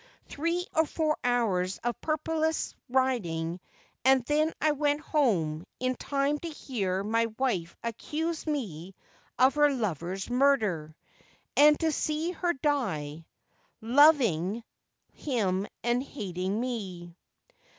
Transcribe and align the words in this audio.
Three 0.27 0.65
or 0.73 0.87
four 0.87 1.15
hours 1.23 1.77
of 1.83 2.01
purposeless 2.01 2.73
riding, 2.89 3.59
and 4.03 4.23
then 4.25 4.51
I 4.59 4.71
went 4.71 5.01
home, 5.01 5.63
in 5.79 5.93
time 5.95 6.39
to 6.39 6.47
hear 6.49 7.03
my 7.03 7.25
Lizzie's 7.25 7.37
Failure. 7.37 7.65
339 7.65 7.67
wife 7.67 7.75
accuse 7.83 8.47
me 8.47 8.95
of 9.37 9.53
her 9.53 9.71
lover's 9.71 10.27
murder, 10.27 10.95
and 11.55 11.79
to 11.81 11.91
see 11.91 12.31
her 12.31 12.53
die, 12.53 13.27
loving 13.79 14.63
him 15.11 15.67
and 15.83 16.01
hating 16.01 16.59
me. 16.59 17.15